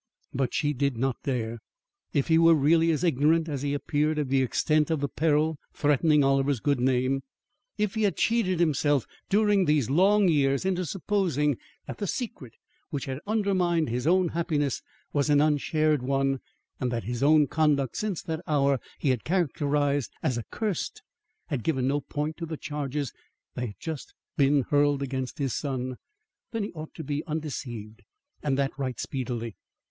[0.33, 1.59] But she did not dare.
[2.11, 5.57] If he were really as ignorant as he appeared of the extent of the peril
[5.75, 7.21] threatening Oliver's good name;
[7.77, 12.53] if he had cheated himself during these long years into supposing that the secret
[12.89, 14.81] which had undermined his own happiness
[15.13, 16.39] was an unshared one,
[16.79, 21.03] and that his own conduct since that hour he had characterised as accursed,
[21.49, 23.13] had given no point to the charges
[23.53, 25.95] they had just heard hurled against his son,
[26.49, 28.01] then he ought to be undeceived
[28.41, 29.55] and that right speedily.